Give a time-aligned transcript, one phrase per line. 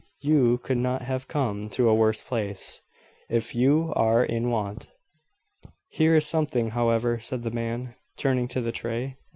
[0.21, 2.81] You could not have come to a worse place,
[3.29, 4.87] if you are in want."
[5.89, 9.17] "Here is something, however," said the man, turning to the tray.